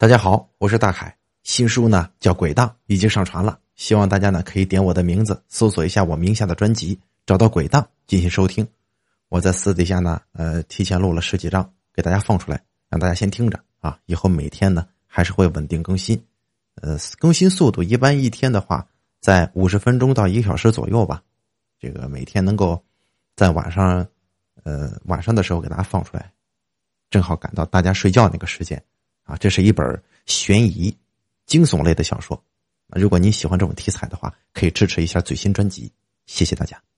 [0.00, 1.14] 大家好，我是大海。
[1.42, 8.66] 新书呢叫《鬼档》，已经上传了，希望大家呢可以点我的名字，搜索一下我名下的专辑，找到《鬼档》进行收听。
[9.28, 12.58] 我在私底下呢，呃，提前录了十几章，给大家放出来，
[12.88, 13.98] 让大家先听着啊。
[14.06, 16.18] 以后每天呢还是会稳定更新，
[16.76, 18.88] 呃，更新速度一般一天的话
[19.20, 21.22] 在五十分钟到一个小时左右吧。
[21.78, 22.82] 这个每天能够
[23.36, 24.06] 在晚上，
[24.62, 26.32] 呃，晚上的时候给大家放出来，
[27.10, 28.82] 正好赶到大家睡觉那个时间。
[29.30, 30.94] 啊，这是一本悬疑、
[31.46, 32.42] 惊悚类的小说。
[32.88, 35.90] 如果您喜欢这种题材的话，可以支持一下最新专辑。
[36.26, 36.89] 谢谢大家。